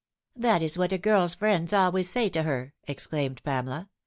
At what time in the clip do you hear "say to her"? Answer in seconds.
2.09-2.73